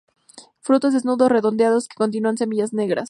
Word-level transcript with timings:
Frutos 0.61 0.95
desnudos 0.95 1.29
redondeados, 1.31 1.87
que 1.87 1.93
contienen 1.95 2.35
semillas 2.35 2.73
negras. 2.73 2.99